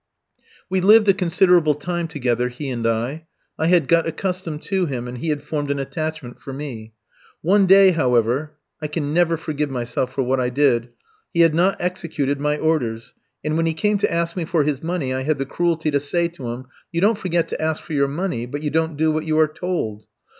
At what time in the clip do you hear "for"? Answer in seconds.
6.41-6.51, 10.11-10.23, 14.43-14.63, 17.83-17.93